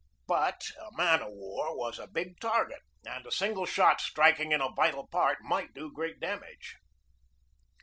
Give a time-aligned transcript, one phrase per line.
[0.25, 4.59] But a man of war was a big target, and a single shot striking in
[4.59, 6.77] a vital part might do great damage.